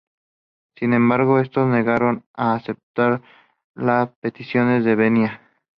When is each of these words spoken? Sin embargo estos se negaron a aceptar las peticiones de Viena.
Sin 0.77 0.93
embargo 0.93 1.37
estos 1.37 1.69
se 1.69 1.77
negaron 1.77 2.25
a 2.33 2.55
aceptar 2.55 3.21
las 3.75 4.09
peticiones 4.19 4.83
de 4.83 4.95
Viena. 4.95 5.41